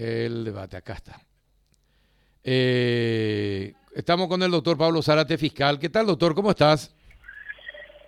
el 0.00 0.44
debate, 0.44 0.78
acá 0.78 0.94
está. 0.94 1.20
Eh, 2.42 3.74
estamos 3.94 4.28
con 4.28 4.42
el 4.42 4.50
doctor 4.50 4.78
Pablo 4.78 5.02
Zárate, 5.02 5.36
fiscal. 5.36 5.78
¿Qué 5.78 5.90
tal, 5.90 6.06
doctor? 6.06 6.34
¿Cómo 6.34 6.50
estás? 6.50 6.94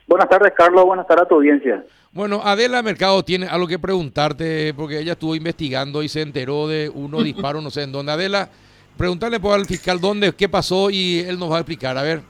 Buenas 0.07 0.29
tardes, 0.29 0.53
Carlos. 0.57 0.85
Buenas 0.87 1.07
tardes 1.07 1.25
a 1.25 1.29
tu 1.29 1.35
audiencia. 1.35 1.85
Bueno, 2.13 2.41
Adela 2.43 2.83
Mercado 2.83 3.23
tiene 3.25 3.47
algo 3.47 3.67
que 3.67 3.79
preguntarte 3.79 4.73
porque 4.75 5.01
ella 5.01 5.13
estuvo 5.13 5.35
investigando 5.35 6.03
y 6.03 6.09
se 6.09 6.23
enteró 6.23 6.67
de 6.67 6.89
unos 6.89 7.25
disparos, 7.25 7.63
no 7.63 7.71
sé 7.71 7.83
en 7.83 7.93
dónde. 7.93 8.13
Adela, 8.13 8.49
preguntarle 8.97 9.39
por 9.39 9.55
al 9.55 9.67
fiscal 9.67 10.01
dónde, 10.01 10.33
qué 10.33 10.49
pasó 10.49 10.89
y 10.89 11.21
él 11.21 11.39
nos 11.39 11.51
va 11.51 11.57
a 11.57 11.61
explicar. 11.61 11.99
A 11.99 12.03
ver. 12.03 12.23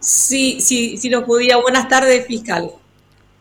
Sí, 0.00 0.60
sí, 0.60 0.96
sí 0.96 1.10
lo 1.10 1.24
podía. 1.24 1.58
Buenas 1.58 1.88
tardes, 1.88 2.26
fiscal. 2.26 2.70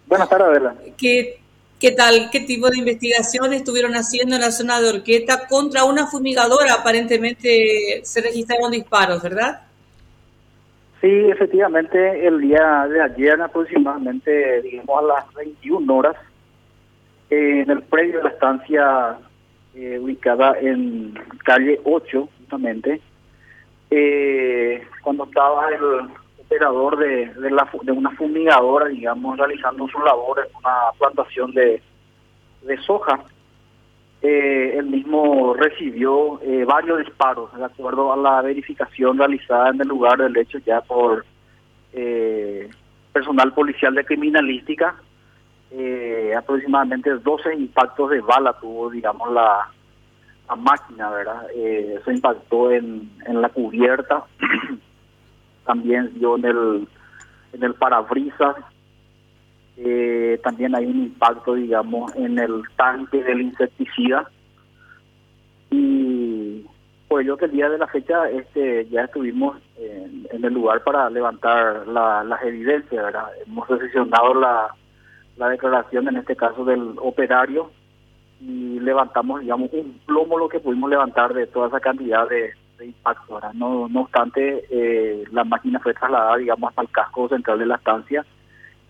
Buenas 0.05 0.29
tardes, 0.29 0.47
Adela. 0.47 0.75
¿Qué, 0.95 1.39
¿Qué 1.80 1.91
tal? 1.91 2.30
¿Qué 2.30 2.41
tipo 2.41 2.70
de 2.70 2.77
investigación 2.77 3.54
estuvieron 3.54 3.93
haciendo 3.93 4.36
en 4.36 4.41
la 4.41 4.52
zona 4.52 4.82
de 4.82 4.89
Orqueta 4.89 5.48
contra 5.48 5.86
una 5.86 6.07
fumigadora? 6.07 6.73
Aparentemente 6.73 8.02
se 8.04 8.21
registraron 8.21 8.71
disparos, 8.71 9.23
¿verdad? 9.23 9.62
Sí, 10.99 11.07
efectivamente, 11.07 12.27
el 12.27 12.41
día 12.41 12.85
de 12.90 13.02
ayer 13.02 13.41
aproximadamente, 13.41 14.62
digamos 14.62 14.99
a 14.99 15.07
las 15.07 15.34
21 15.34 15.95
horas, 15.95 16.18
en 17.30 17.70
el 17.70 17.82
predio 17.84 18.18
de 18.18 18.23
la 18.26 18.30
estancia 18.32 19.18
eh, 19.73 19.99
ubicada 20.02 20.59
en 20.59 21.18
calle 21.46 21.80
8, 21.85 22.30
justamente, 22.40 22.99
eh, 23.90 24.85
cuando 25.02 25.23
estaba 25.23 25.70
el 25.70 26.09
operador 26.49 26.98
de, 26.98 27.27
de, 27.35 27.52
la, 27.52 27.70
de 27.84 27.91
una 27.91 28.09
fumigadora, 28.12 28.88
digamos, 28.88 29.38
realizando 29.38 29.88
su 29.88 29.99
labor 29.99 30.40
en 30.40 30.55
una 30.55 30.91
plantación 30.98 31.53
de, 31.53 31.81
de 32.63 32.77
soja, 32.81 33.20
eh, 34.21 34.76
él 34.77 34.88
mismo 34.88 35.54
recibió 35.54 36.41
eh, 36.41 36.66
varios 36.66 36.99
disparos, 36.99 37.55
de 37.55 37.63
acuerdo 37.63 38.12
a 38.12 38.17
la 38.17 38.41
verificación 38.41 39.18
realizada 39.18 39.70
en 39.70 39.79
el 39.79 39.87
lugar 39.87 40.18
del 40.18 40.35
hecho 40.37 40.57
ya 40.59 40.82
por 40.82 41.24
eh, 41.93 42.70
personal 43.13 43.54
policial 43.54 43.93
de 43.96 44.05
criminalística. 44.05 44.96
Eh, 45.71 46.34
aproximadamente 46.35 47.12
12 47.12 47.54
impactos 47.54 48.09
de 48.09 48.21
bala 48.21 48.54
tuvo, 48.54 48.90
digamos, 48.90 49.31
la, 49.31 49.70
la 50.49 50.55
máquina, 50.55 51.12
¿verdad? 51.12 51.48
Eh, 51.55 51.98
eso 52.02 52.12
impactó 52.12 52.71
en, 52.71 53.09
en 53.27 53.41
la 53.41 53.49
cubierta, 53.49 54.26
también 55.70 56.12
dio 56.15 56.35
en 56.35 56.45
el, 56.45 56.87
en 57.53 57.63
el 57.63 57.75
parabrisas, 57.75 58.55
eh, 59.77 60.39
también 60.43 60.73
hay 60.73 60.87
un 60.87 61.03
impacto, 61.03 61.53
digamos, 61.53 62.12
en 62.15 62.39
el 62.39 62.63
tanque 62.75 63.21
del 63.23 63.41
insecticida. 63.41 64.28
Y 65.69 66.66
pues 67.07 67.28
yo 67.28 67.38
que 67.38 67.45
el 67.45 67.51
día 67.51 67.69
de 67.69 67.78
la 67.78 67.85
fecha 67.85 68.28
este 68.31 68.88
ya 68.90 69.03
estuvimos 69.03 69.59
en, 69.78 70.28
en 70.31 70.44
el 70.44 70.53
lugar 70.56 70.84
para 70.84 71.07
levantar 71.12 71.88
la, 71.88 72.23
las 72.23 72.41
evidencias, 72.41 73.03
¿verdad? 73.03 73.28
Hemos 73.45 73.67
seleccionado 73.67 74.34
la, 74.34 74.73
la 75.38 75.50
declaración, 75.50 76.07
en 76.07 76.17
este 76.17 76.35
caso 76.35 76.66
del 76.66 76.95
operario, 76.97 77.69
y 78.41 78.79
levantamos, 78.79 79.41
digamos, 79.41 79.69
un 79.72 80.00
plomo 80.07 80.40
lo 80.40 80.50
que 80.50 80.59
pudimos 80.59 80.90
levantar 80.90 81.31
de 81.35 81.45
toda 81.45 81.67
esa 81.67 81.79
cantidad 81.79 82.28
de, 82.28 82.53
de 82.80 82.88
impacto. 82.88 83.35
¿verdad? 83.35 83.53
No, 83.53 83.88
no 83.88 84.02
obstante, 84.02 84.66
eh, 84.69 85.24
la 85.31 85.44
máquina 85.44 85.80
fue 85.80 85.94
trasladada, 85.94 86.38
digamos, 86.38 86.69
hasta 86.69 86.81
el 86.81 86.90
casco 86.90 87.30
central 87.30 87.59
de 87.59 87.66
la 87.66 87.75
estancia 87.75 88.25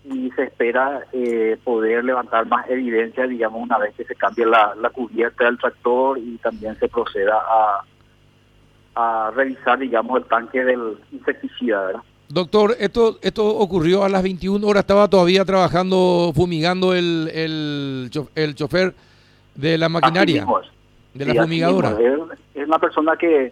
y 0.05 0.31
se 0.31 0.43
espera 0.43 1.05
eh, 1.11 1.57
poder 1.63 2.03
levantar 2.03 2.47
más 2.47 2.69
evidencia, 2.69 3.27
digamos, 3.27 3.61
una 3.61 3.77
vez 3.77 3.93
que 3.95 4.05
se 4.05 4.15
cambie 4.15 4.45
la, 4.45 4.73
la 4.75 4.89
cubierta 4.89 5.45
del 5.45 5.57
tractor 5.57 6.17
y 6.17 6.37
también 6.37 6.77
se 6.79 6.87
proceda 6.87 7.37
a, 7.37 7.83
a 8.95 9.31
revisar, 9.31 9.77
digamos, 9.79 10.17
el 10.21 10.25
tanque 10.25 10.63
del 10.63 10.97
insecticida, 11.11 11.85
¿verdad? 11.85 12.01
Doctor, 12.29 12.75
esto 12.79 13.17
esto 13.23 13.47
ocurrió 13.47 14.03
a 14.03 14.09
las 14.09 14.21
21 14.21 14.65
horas, 14.65 14.81
estaba 14.81 15.07
todavía 15.07 15.43
trabajando, 15.45 16.31
fumigando 16.35 16.93
el, 16.93 17.29
el, 17.33 18.11
el 18.35 18.55
chofer 18.55 18.93
de 19.55 19.77
la 19.79 19.89
maquinaria, 19.89 20.45
de 21.15 21.25
la 21.25 21.41
fumigadora. 21.41 21.97
es 22.53 22.67
una 22.67 22.77
persona 22.77 23.17
que 23.17 23.51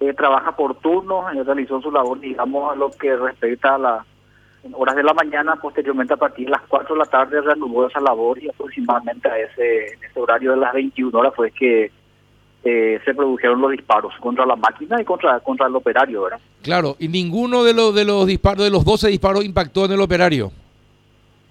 eh, 0.00 0.12
trabaja 0.12 0.54
por 0.56 0.76
turno, 0.76 1.30
eh, 1.30 1.42
realizó 1.42 1.80
su 1.80 1.90
labor, 1.90 2.20
digamos, 2.20 2.72
a 2.72 2.76
lo 2.76 2.90
que 2.90 3.16
respecta 3.16 3.74
a 3.74 3.78
las 3.78 4.06
horas 4.72 4.96
de 4.96 5.02
la 5.02 5.14
mañana, 5.14 5.56
posteriormente 5.56 6.14
a 6.14 6.16
partir 6.16 6.46
de 6.46 6.52
las 6.52 6.62
4 6.62 6.94
de 6.94 6.98
la 6.98 7.06
tarde 7.06 7.40
reanudó 7.40 7.86
esa 7.86 8.00
labor 8.00 8.38
y 8.42 8.48
aproximadamente 8.48 9.28
a 9.28 9.38
ese 9.38 9.96
horario 10.14 10.52
de 10.52 10.56
las 10.56 10.72
21 10.72 11.16
horas 11.16 11.32
fue 11.36 11.50
que 11.52 11.90
eh, 12.68 13.00
se 13.04 13.14
produjeron 13.14 13.60
los 13.60 13.70
disparos 13.70 14.12
contra 14.18 14.44
la 14.44 14.56
máquina 14.56 15.00
y 15.00 15.04
contra 15.04 15.38
contra 15.38 15.68
el 15.68 15.76
operario, 15.76 16.22
¿verdad? 16.22 16.40
Claro, 16.62 16.96
y 16.98 17.06
ninguno 17.06 17.62
de 17.62 17.72
los 17.72 17.94
de 17.94 18.04
los 18.04 18.26
disparos, 18.26 18.64
de 18.64 18.70
los 18.70 18.84
12 18.84 19.08
disparos 19.08 19.44
impactó 19.44 19.84
en 19.84 19.92
el 19.92 20.00
operario. 20.00 20.50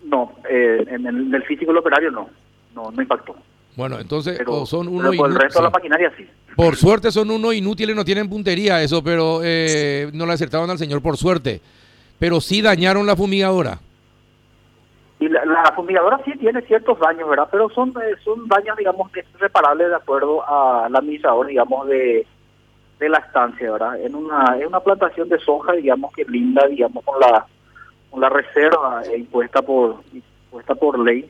No, 0.03 0.33
eh, 0.49 0.83
en, 0.89 1.07
el, 1.07 1.27
en 1.27 1.33
el 1.33 1.43
físico 1.43 1.71
del 1.71 1.77
operario 1.77 2.11
no, 2.11 2.29
no, 2.75 2.91
no 2.91 3.01
impactó. 3.01 3.33
Bueno, 3.75 3.99
entonces 3.99 4.37
Pero, 4.37 4.61
o 4.61 4.65
son 4.65 4.87
pero 4.87 4.97
uno 4.97 5.11
por 5.17 5.29
el 5.29 5.35
resto 5.35 5.59
de 5.59 5.63
la 5.65 5.69
maquinaria 5.69 6.11
sí. 6.15 6.27
Por 6.55 6.75
suerte 6.75 7.11
son 7.11 7.29
unos 7.29 7.53
inútiles, 7.53 7.95
no 7.95 8.05
tienen 8.05 8.29
puntería 8.29 8.81
eso, 8.81 9.03
pero 9.03 9.41
eh, 9.43 10.09
no 10.13 10.25
le 10.25 10.33
acertaron 10.33 10.69
al 10.69 10.77
señor 10.77 11.01
por 11.01 11.17
suerte. 11.17 11.61
Pero 12.17 12.39
sí 12.39 12.61
dañaron 12.61 13.05
la 13.05 13.15
fumigadora. 13.15 13.79
Y 15.19 15.27
la, 15.27 15.45
la 15.45 15.73
fumigadora 15.75 16.21
sí 16.23 16.31
tiene 16.39 16.61
ciertos 16.61 16.99
daños, 16.99 17.29
¿verdad? 17.29 17.47
Pero 17.51 17.69
son 17.69 17.89
eh, 17.89 18.15
son 18.23 18.47
daños, 18.47 18.77
digamos, 18.77 19.11
que 19.11 19.21
es 19.21 19.25
reparables 19.39 19.89
de 19.89 19.95
acuerdo 19.95 20.47
al 20.47 20.95
administrador, 20.95 21.47
digamos, 21.47 21.87
de, 21.87 22.25
de 22.99 23.09
la 23.09 23.17
estancia, 23.17 23.71
¿verdad? 23.71 23.99
En 23.99 24.15
una 24.15 24.57
en 24.57 24.67
una 24.67 24.79
plantación 24.79 25.27
de 25.27 25.39
soja, 25.39 25.73
digamos, 25.73 26.13
que 26.13 26.23
linda, 26.25 26.65
digamos, 26.67 27.03
con 27.03 27.19
la 27.19 27.45
con 28.09 28.21
la 28.21 28.29
reserva 28.29 29.03
eh, 29.05 29.17
impuesta 29.17 29.61
por 29.61 29.97
impuesta 30.13 30.75
por 30.75 30.99
ley. 30.99 31.29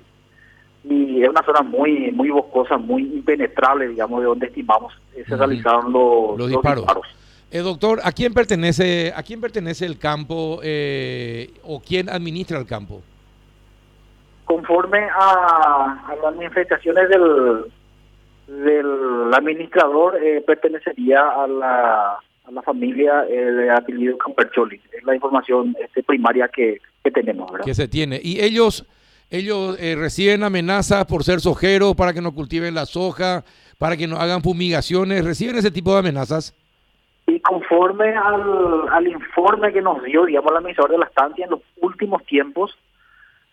Y 0.89 1.23
es 1.23 1.29
una 1.29 1.43
zona 1.43 1.61
muy 1.61 2.11
muy 2.11 2.29
boscosa, 2.29 2.77
muy 2.77 3.01
impenetrable, 3.03 3.87
digamos, 3.87 4.19
de 4.21 4.25
donde 4.27 4.47
estimamos 4.47 4.93
eh, 5.15 5.23
se 5.27 5.35
realizaron 5.35 5.91
los, 5.91 6.29
Los 6.31 6.37
los 6.39 6.49
disparos. 6.49 6.83
disparos. 6.83 7.05
Eh, 7.51 7.59
doctor, 7.59 7.99
¿a 8.03 8.11
quién 8.11 8.33
pertenece, 8.33 9.13
a 9.15 9.23
quién 9.23 9.39
pertenece 9.39 9.85
el 9.85 9.97
campo 9.97 10.59
eh, 10.63 11.51
o 11.63 11.79
quién 11.79 12.09
administra 12.09 12.59
el 12.59 12.65
campo? 12.65 13.01
conforme 14.45 14.99
a, 14.99 16.03
a 16.07 16.15
las 16.23 16.35
manifestaciones 16.35 17.09
del, 17.09 17.65
del 18.47 19.33
administrador, 19.33 20.17
eh, 20.23 20.43
pertenecería 20.45 21.19
a 21.19 21.47
la, 21.47 22.11
a 22.45 22.51
la 22.51 22.61
familia 22.61 23.25
eh, 23.27 23.35
de 23.35 23.71
apellido 23.71 24.17
Campercholi. 24.19 24.79
Es 24.95 25.03
la 25.03 25.15
información 25.15 25.75
este, 25.83 26.03
primaria 26.03 26.47
que, 26.47 26.79
que 27.03 27.09
tenemos, 27.11 27.51
¿verdad? 27.51 27.65
que 27.65 27.73
se 27.73 27.87
tiene. 27.87 28.19
Y 28.23 28.39
ellos, 28.41 28.85
ellos 29.29 29.77
eh, 29.79 29.95
reciben 29.95 30.43
amenazas 30.43 31.05
por 31.05 31.23
ser 31.23 31.39
sojeros 31.39 31.95
para 31.95 32.13
que 32.13 32.21
no 32.21 32.33
cultiven 32.33 32.75
la 32.75 32.85
soja, 32.85 33.43
para 33.77 33.97
que 33.97 34.07
no 34.07 34.17
hagan 34.17 34.41
fumigaciones, 34.41 35.25
reciben 35.25 35.57
ese 35.57 35.71
tipo 35.71 35.93
de 35.93 35.99
amenazas. 35.99 36.53
Y 37.27 37.39
conforme 37.39 38.15
al, 38.15 38.87
al 38.91 39.07
informe 39.07 39.73
que 39.73 39.81
nos 39.81 40.03
dio, 40.03 40.25
digamos, 40.25 40.51
el 40.51 40.57
administrador 40.57 40.91
de 40.91 40.97
la 40.99 41.05
estancia, 41.05 41.45
en 41.45 41.51
los 41.51 41.61
últimos 41.81 42.23
tiempos 42.25 42.77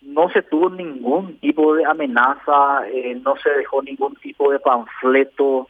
no 0.03 0.29
se 0.31 0.43
tuvo 0.43 0.69
ningún 0.69 1.39
tipo 1.39 1.75
de 1.75 1.85
amenaza, 1.85 2.87
eh, 2.89 3.19
no 3.25 3.37
se 3.37 3.51
dejó 3.51 3.83
ningún 3.83 4.15
tipo 4.17 4.51
de 4.51 4.59
panfleto, 4.59 5.69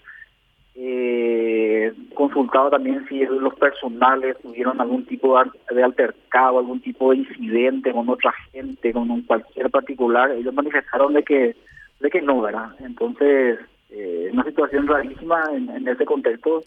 eh, 0.75 1.93
consultado 2.15 2.71
también 2.71 3.07
si 3.09 3.25
los 3.27 3.55
personales 3.55 4.37
tuvieron 4.41 4.81
algún 4.81 5.05
tipo 5.07 5.35
de, 5.35 5.41
al- 5.43 5.77
de 5.77 5.83
altercado, 5.83 6.59
algún 6.59 6.81
tipo 6.81 7.11
de 7.11 7.19
incidente 7.19 7.93
con 7.93 8.09
otra 8.09 8.33
gente, 8.53 8.93
con 8.93 9.11
un 9.11 9.23
cualquier 9.23 9.71
particular, 9.71 10.31
ellos 10.31 10.55
manifestaron 10.55 11.13
de 11.13 11.23
que 11.23 11.57
de 12.01 12.11
que 12.11 12.21
no, 12.21 12.41
¿verdad? 12.41 12.71
Entonces, 12.81 13.61
eh, 13.91 14.29
una 14.33 14.43
situación 14.45 14.89
rarísima 14.89 15.45
en, 15.53 15.71
en 15.71 15.87
ese 15.87 16.05
contexto, 16.05 16.63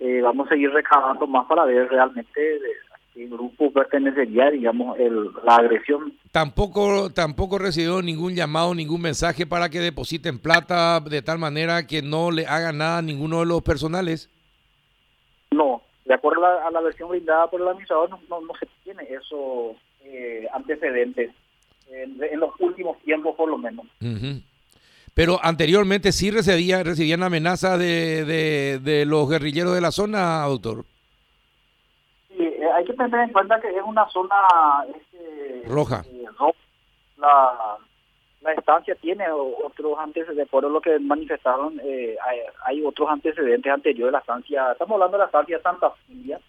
eh, 0.00 0.20
vamos 0.20 0.46
a 0.46 0.50
seguir 0.50 0.70
recabando 0.70 1.26
más 1.26 1.46
para 1.46 1.64
ver 1.64 1.88
realmente 1.88 2.40
de 2.40 2.58
qué 3.14 3.26
grupo 3.26 3.72
pertenecería, 3.72 4.50
digamos, 4.50 4.98
el, 4.98 5.30
la 5.44 5.56
agresión. 5.56 6.14
Tampoco, 6.32 7.10
tampoco 7.10 7.58
recibió 7.58 8.02
ningún 8.02 8.34
llamado, 8.34 8.74
ningún 8.74 9.02
mensaje 9.02 9.46
para 9.46 9.68
que 9.68 9.80
depositen 9.80 10.38
plata 10.38 11.00
de 11.00 11.22
tal 11.22 11.38
manera 11.38 11.86
que 11.86 12.02
no 12.02 12.30
le 12.30 12.46
hagan 12.46 12.78
nada 12.78 12.98
a 12.98 13.02
ninguno 13.02 13.40
de 13.40 13.46
los 13.46 13.62
personales. 13.62 14.30
No, 15.50 15.82
de 16.04 16.14
acuerdo 16.14 16.46
a 16.46 16.54
la, 16.54 16.68
a 16.68 16.70
la 16.70 16.80
versión 16.80 17.08
brindada 17.08 17.50
por 17.50 17.60
el 17.60 17.68
administrador, 17.68 18.08
no, 18.10 18.20
no, 18.28 18.40
no 18.40 18.52
se 18.58 18.68
tiene 18.84 19.02
eso 19.02 19.74
eh, 20.04 20.46
antecedentes, 20.54 21.32
en, 21.90 22.22
en 22.22 22.40
los 22.40 22.50
últimos 22.60 22.98
tiempos 23.00 23.34
por 23.34 23.50
lo 23.50 23.58
menos. 23.58 23.86
Pero 25.12 25.40
anteriormente 25.42 26.12
sí 26.12 26.30
recibía, 26.30 26.84
recibían 26.84 27.24
amenazas 27.24 27.78
de, 27.80 28.24
de, 28.24 28.78
de 28.78 29.04
los 29.04 29.28
guerrilleros 29.28 29.74
de 29.74 29.80
la 29.80 29.90
zona, 29.90 30.44
doctor. 30.44 30.84
Sí, 32.28 32.44
eh, 32.44 32.60
hay 32.74 32.84
que 32.84 32.88
tener 33.08 33.26
en 33.28 33.32
cuenta 33.32 33.60
que 33.60 33.68
es 33.68 33.82
una 33.84 34.08
zona 34.10 34.36
este, 34.94 35.62
Roja. 35.68 36.04
eh, 36.06 36.24
ro- 36.38 36.54
la, 37.18 37.76
la 38.42 38.52
estancia 38.52 38.94
tiene 38.96 39.24
otros 39.30 39.98
antecedentes, 39.98 40.48
por 40.48 40.64
lo 40.64 40.80
que 40.80 40.98
manifestaron, 40.98 41.80
eh, 41.84 42.16
hay, 42.66 42.82
otros 42.84 43.08
antecedentes 43.10 43.72
anteriores 43.72 44.08
de 44.08 44.12
la 44.12 44.18
estancia, 44.20 44.72
estamos 44.72 44.94
hablando 44.94 45.16
de 45.16 45.22
la 45.22 45.26
estancia 45.26 45.60
Santa 45.62 45.90
Filia, 46.06 46.40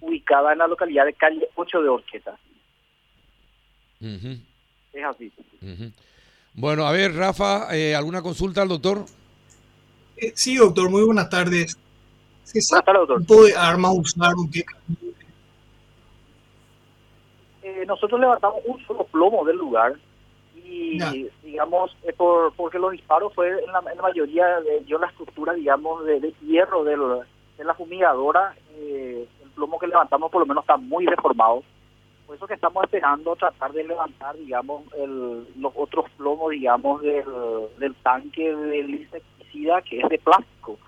ubicada 0.00 0.52
en 0.52 0.58
la 0.58 0.66
localidad 0.68 1.04
de 1.06 1.14
calle 1.14 1.48
8 1.56 1.82
de 1.82 1.88
Orqueta. 1.88 2.38
Es 4.00 5.04
así. 5.04 5.32
Bueno, 6.54 6.86
a 6.86 6.92
ver, 6.92 7.14
Rafa, 7.14 7.76
eh, 7.76 7.94
¿alguna 7.94 8.22
consulta 8.22 8.62
al 8.62 8.68
doctor? 8.68 9.04
Eh, 10.16 10.32
sí, 10.34 10.56
doctor, 10.56 10.90
muy 10.90 11.02
buenas 11.04 11.28
tardes. 11.28 11.76
¿Qué 12.52 12.60
buenas 12.70 12.84
tardes, 12.84 13.00
doctor. 13.08 13.20
tipo 13.20 13.44
de 13.44 13.54
armas 13.56 13.92
usaron? 13.96 14.50
¿Qué 14.50 14.64
eh, 17.80 17.86
nosotros 17.86 18.20
levantamos 18.20 18.60
un 18.66 18.78
solo 18.86 19.04
plomo 19.04 19.44
del 19.44 19.56
lugar 19.56 19.94
y 20.54 20.98
digamos 21.42 21.96
eh, 22.04 22.12
por, 22.12 22.52
porque 22.52 22.78
los 22.78 22.92
disparos 22.92 23.34
fue 23.34 23.48
en 23.48 23.72
la, 23.72 23.80
mayoría 23.80 24.60
de 24.60 24.84
yo 24.84 24.98
la 24.98 25.06
estructura 25.06 25.54
digamos 25.54 26.04
de, 26.04 26.34
hierro 26.42 26.84
de 26.84 26.96
la 27.64 27.74
fumigadora 27.74 28.54
eh, 28.74 29.26
el 29.42 29.50
plomo 29.50 29.78
que 29.78 29.86
levantamos 29.86 30.30
por 30.30 30.40
lo 30.40 30.46
menos 30.46 30.62
está 30.62 30.76
muy 30.76 31.06
deformado. 31.06 31.62
Por 32.26 32.36
eso 32.36 32.46
que 32.46 32.54
estamos 32.54 32.84
esperando 32.84 33.34
tratar 33.34 33.72
de 33.72 33.84
levantar 33.84 34.36
digamos 34.36 34.82
el, 34.98 35.46
los 35.58 35.72
otros 35.74 36.04
plomos 36.16 36.50
digamos 36.50 37.00
del, 37.00 37.24
del 37.78 37.94
tanque 37.96 38.54
del 38.54 38.90
insecticida 38.90 39.80
que 39.82 40.00
es 40.00 40.08
de 40.08 40.18
plástico. 40.18 40.78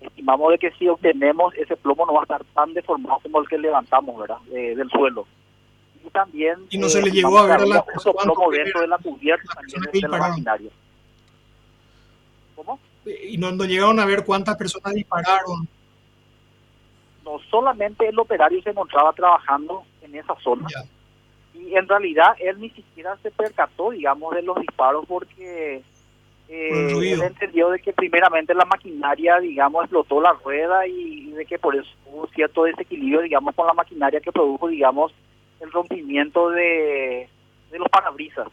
Estimamos 0.00 0.52
de 0.52 0.58
que 0.58 0.70
si 0.72 0.88
obtenemos 0.88 1.54
ese 1.56 1.76
plomo 1.76 2.06
no 2.06 2.14
va 2.14 2.20
a 2.20 2.22
estar 2.22 2.44
tan 2.54 2.72
deformado 2.72 3.18
como 3.22 3.40
el 3.40 3.48
que 3.48 3.58
levantamos 3.58 4.16
verdad 4.18 4.40
del 4.48 4.88
suelo 4.90 5.26
y 6.04 6.10
también 6.10 6.66
y 6.70 6.78
no 6.78 6.88
se 6.88 7.02
le 7.02 7.08
eh, 7.08 7.12
llegó 7.12 7.38
a 7.38 7.46
ver 7.46 7.60
a 7.60 7.66
la 7.66 7.84
plomo 7.84 8.50
dentro 8.50 8.80
de 8.80 8.86
la 8.86 8.98
cubierta 8.98 9.52
también 9.54 10.70
¿cómo? 12.56 12.78
y 13.04 13.38
no, 13.38 13.52
no 13.52 13.64
llegaron 13.64 13.98
a 14.00 14.04
ver 14.04 14.24
cuántas 14.24 14.56
personas 14.56 14.94
dispararon. 14.94 15.66
No 17.24 17.38
solamente 17.50 18.08
el 18.08 18.18
operario 18.18 18.62
se 18.62 18.70
encontraba 18.70 19.12
trabajando 19.12 19.84
en 20.02 20.14
esa 20.14 20.34
zona. 20.42 20.66
Y 21.54 21.74
en 21.74 21.88
realidad 21.88 22.34
él 22.38 22.60
ni 22.60 22.70
siquiera 22.70 23.16
se 23.22 23.30
percató 23.30 23.90
digamos 23.90 24.34
de 24.34 24.42
los 24.42 24.58
disparos 24.60 25.04
porque 25.06 25.82
eh, 26.52 27.12
él 27.12 27.22
entendió 27.22 27.70
de 27.70 27.78
que 27.78 27.92
primeramente 27.92 28.52
la 28.54 28.64
maquinaria, 28.64 29.38
digamos, 29.38 29.84
explotó 29.84 30.20
la 30.20 30.32
rueda 30.32 30.84
y, 30.84 31.30
de 31.30 31.46
que 31.46 31.60
por 31.60 31.76
eso 31.76 31.88
hubo 32.06 32.26
cierto 32.28 32.64
desequilibrio, 32.64 33.20
digamos, 33.20 33.54
con 33.54 33.68
la 33.68 33.72
maquinaria 33.72 34.20
que 34.20 34.32
produjo, 34.32 34.66
digamos, 34.66 35.12
el 35.60 35.70
rompimiento 35.70 36.50
de, 36.50 37.28
de 37.70 37.78
los 37.78 37.88
parabrisas. 37.88 38.48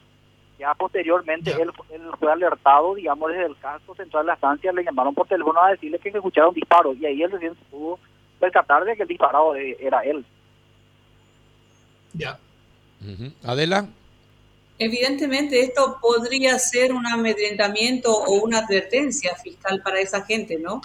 Ya 0.59 0.74
posteriormente 0.74 1.51
él, 1.51 1.71
fue 2.19 2.31
alertado, 2.31 2.95
digamos, 2.95 3.31
desde 3.31 3.45
el 3.45 3.57
caso 3.57 3.94
central 3.94 4.24
de 4.24 4.27
la 4.27 4.33
estancia, 4.33 4.71
le 4.71 4.83
llamaron 4.83 5.13
por 5.13 5.27
teléfono 5.27 5.62
a 5.62 5.71
decirle 5.71 6.00
que 6.00 6.12
se 6.12 6.18
escucharon 6.18 6.54
disparos 6.54 6.98
y 6.98 7.06
ahí 7.06 7.21
él 7.21 7.31
recién 7.31 7.54
pudo 7.69 8.00
percatar 8.39 8.83
de 8.83 8.95
que 8.95 9.04
el 9.04 9.07
disparado 9.07 9.56
eh, 9.56 9.77
era 9.80 10.01
él. 10.01 10.25
Ya. 12.13 12.39
Adela. 13.44 13.88
Evidentemente 14.80 15.60
esto 15.60 15.98
podría 16.01 16.57
ser 16.57 16.92
un 16.94 17.06
amedrentamiento 17.06 18.12
o 18.12 18.44
una 18.44 18.60
advertencia 18.60 19.36
fiscal 19.36 19.81
para 19.83 20.00
esa 20.00 20.24
gente, 20.25 20.57
¿no? 20.60 20.81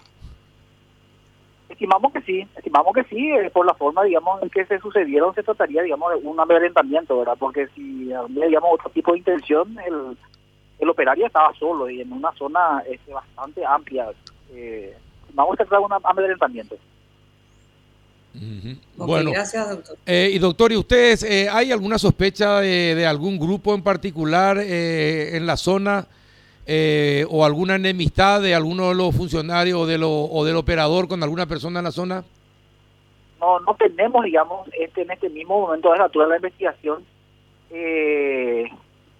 Estimamos 1.72 2.12
que 2.12 2.20
sí, 2.20 2.46
estimamos 2.54 2.94
que 2.94 3.04
sí, 3.04 3.30
eh, 3.30 3.50
por 3.50 3.66
la 3.66 3.74
forma, 3.74 4.04
digamos, 4.04 4.42
en 4.42 4.50
que 4.50 4.64
se 4.66 4.78
sucedieron, 4.78 5.34
se 5.34 5.42
trataría, 5.42 5.82
digamos, 5.82 6.12
de 6.12 6.28
un 6.28 6.38
amedrentamiento, 6.38 7.18
¿verdad? 7.18 7.36
Porque 7.38 7.66
si 7.74 8.12
había, 8.12 8.46
digamos, 8.46 8.70
otro 8.74 8.90
tipo 8.90 9.12
de 9.12 9.18
intención, 9.18 9.76
el, 9.86 10.16
el 10.78 10.88
operario 10.90 11.26
estaba 11.26 11.52
solo 11.54 11.88
y 11.88 12.00
en 12.00 12.12
una 12.12 12.30
zona 12.32 12.82
este, 12.90 13.12
bastante 13.12 13.64
amplia. 13.64 14.10
Eh, 14.52 14.94
vamos 15.32 15.54
a 15.54 15.64
tratar 15.64 15.80
un 15.80 15.92
amedrentamiento. 16.04 16.76
bueno, 18.96 19.30
gracias, 19.30 19.70
doctor. 19.70 19.96
Eh, 20.04 20.30
y 20.34 20.38
doctor, 20.38 20.72
¿y 20.72 20.76
ustedes, 20.76 21.22
eh, 21.22 21.48
hay 21.50 21.72
alguna 21.72 21.98
sospecha 21.98 22.60
de, 22.60 22.94
de, 22.94 23.06
algún 23.06 23.38
grupo 23.38 23.74
en 23.74 23.82
particular 23.82 24.58
en 24.58 25.46
la 25.46 25.56
zona? 25.56 26.06
Eh, 26.66 27.26
o 27.30 27.44
alguna 27.44 27.76
enemistad 27.76 28.40
de 28.40 28.54
alguno 28.54 28.88
de 28.88 28.94
los 28.94 29.14
funcionarios 29.14 29.80
o, 29.80 29.86
de 29.86 29.98
lo, 29.98 30.10
o 30.10 30.44
del 30.44 30.56
operador 30.56 31.08
con 31.08 31.22
alguna 31.22 31.46
persona 31.46 31.80
en 31.80 31.84
la 31.84 31.92
zona? 31.92 32.24
No, 33.40 33.58
no 33.60 33.74
tenemos, 33.74 34.24
digamos, 34.24 34.68
este 34.78 35.02
en 35.02 35.10
este 35.10 35.28
mismo 35.28 35.60
momento 35.60 35.90
de 35.92 35.98
la 35.98 36.04
altura 36.04 36.26
de 36.26 36.30
la 36.30 36.36
investigación, 36.36 37.04
eh, 37.70 38.70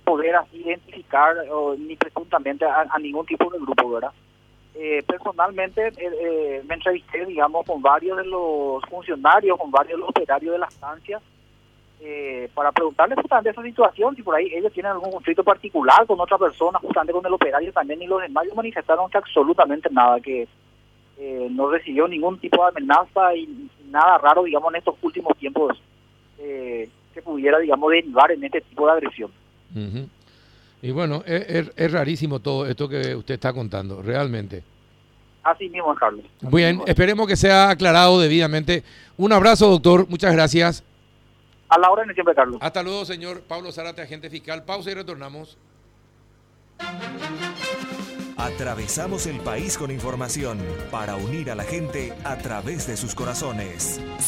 poder 0.05 0.37
así 0.37 0.59
identificar 0.59 1.35
ni 1.79 1.97
presuntamente 1.97 2.65
a, 2.65 2.99
ningún 2.99 3.27
tipo 3.27 3.51
de 3.51 3.59
grupo, 3.59 3.91
¿verdad? 3.91 4.13
Eh, 4.75 5.03
personalmente 5.07 5.89
eh, 5.89 5.95
eh, 5.99 6.63
me 6.67 6.75
entrevisté, 6.75 7.27
digamos, 7.27 7.67
con 7.67 7.83
varios 7.83 8.17
de 8.17 8.25
los 8.25 8.83
funcionarios, 8.89 9.59
con 9.59 9.71
varios 9.71 9.93
de 9.93 9.99
los 9.99 10.09
operarios 10.09 10.53
de 10.53 10.59
la 10.59 10.67
estancia, 10.67 11.21
eh, 12.05 12.51
para 12.53 12.73
preguntarle 12.73 13.15
justamente 13.15 13.51
esa 13.51 13.63
situación, 13.63 14.17
si 14.17 14.23
por 14.23 14.35
ahí 14.35 14.51
ellos 14.53 14.73
tienen 14.73 14.91
algún 14.91 15.13
conflicto 15.13 15.45
particular 15.45 16.05
con 16.05 16.19
otra 16.21 16.37
persona, 16.37 16.81
justamente 16.81 17.13
con 17.13 17.25
el 17.25 17.33
operario 17.33 17.73
también, 17.73 18.03
y 18.03 18.09
los 18.09 18.21
demás 18.21 18.45
manifestaron 18.57 19.09
que 19.09 19.19
absolutamente 19.19 19.89
nada, 19.89 20.19
que 20.21 20.49
eh, 21.19 21.49
no 21.49 21.71
recibió 21.71 22.09
ningún 22.09 22.41
tipo 22.41 22.61
de 22.61 22.71
amenaza 22.71 23.37
y 23.37 23.69
nada 23.89 24.19
raro, 24.19 24.43
digamos, 24.43 24.75
en 24.75 24.79
estos 24.79 24.97
últimos 25.01 25.37
tiempos 25.37 25.81
eh, 26.41 26.89
que 27.15 27.23
pudiera, 27.23 27.61
digamos, 27.61 27.89
derivar 27.89 28.33
en 28.33 28.43
este 28.43 28.63
tipo 28.63 28.85
de 28.87 28.93
agresión. 28.93 29.31
Y 30.83 30.91
bueno, 30.91 31.23
es, 31.25 31.71
es, 31.77 31.93
rarísimo 31.93 32.41
todo 32.41 32.67
esto 32.67 32.89
que 32.89 33.15
usted 33.15 33.35
está 33.35 33.53
contando, 33.53 34.03
realmente. 34.03 34.65
Así 35.45 35.69
mismo, 35.69 35.95
Carlos. 35.95 36.25
Bien, 36.41 36.83
esperemos 36.85 37.29
que 37.29 37.37
sea 37.37 37.71
aclarado 37.71 38.19
debidamente. 38.19 38.83
Un 39.17 39.33
abrazo, 39.33 39.71
doctor. 39.71 40.09
Muchas 40.09 40.33
gracias. 40.33 40.85
A 41.73 41.79
la 41.79 41.91
hora 41.91 42.05
de 42.05 42.13
siempre, 42.13 42.35
Carlos. 42.35 42.59
Hasta 42.61 42.83
luego, 42.83 43.07
señor 43.07 43.45
Pablo 43.45 43.73
Zarate, 43.73 44.03
agente 44.03 44.29
fiscal. 44.29 44.63
Pausa 44.63 44.91
y 44.91 44.95
retornamos. 44.95 45.57
Atravesamos 48.37 49.25
el 49.27 49.41
país 49.41 49.79
con 49.79 49.91
información 49.91 50.59
para 50.91 51.17
unir 51.17 51.51
a 51.51 51.55
la 51.55 51.65
gente 51.65 52.13
a 52.25 52.37
través 52.37 52.87
de 52.87 52.99
sus 52.99 53.15
corazones. 53.15 54.03